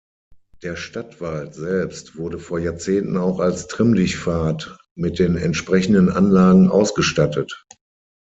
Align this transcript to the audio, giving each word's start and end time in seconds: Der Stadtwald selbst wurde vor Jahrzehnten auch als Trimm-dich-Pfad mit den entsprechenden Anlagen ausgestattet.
Der 0.63 0.77
Stadtwald 0.77 1.53
selbst 1.53 2.17
wurde 2.17 2.39
vor 2.39 2.57
Jahrzehnten 2.57 3.17
auch 3.17 3.39
als 3.39 3.67
Trimm-dich-Pfad 3.67 4.75
mit 4.95 5.19
den 5.19 5.37
entsprechenden 5.37 6.09
Anlagen 6.09 6.69
ausgestattet. 6.69 7.67